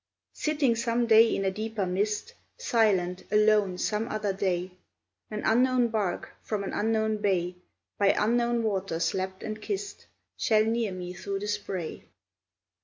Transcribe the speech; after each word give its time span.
Sitting 0.33 0.75
some 0.75 1.05
day 1.05 1.27
in 1.35 1.45
a 1.45 1.51
deeper 1.51 1.85
mist, 1.85 2.33
Silent, 2.57 3.23
alone, 3.31 3.77
some 3.77 4.07
other 4.07 4.33
day, 4.33 4.71
An 5.29 5.43
unknown 5.45 5.89
bark 5.89 6.31
from 6.41 6.63
an 6.63 6.73
unknown 6.73 7.17
bay, 7.17 7.53
By 7.99 8.15
unknown 8.17 8.63
waters 8.63 9.13
lapped 9.13 9.43
and 9.43 9.61
kissed, 9.61 10.07
Shall 10.35 10.65
near 10.65 10.91
me 10.91 11.13
through 11.13 11.37
the 11.41 11.47
spray. 11.47 12.05